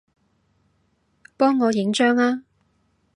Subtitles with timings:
[1.37, 2.41] 幫我影張吖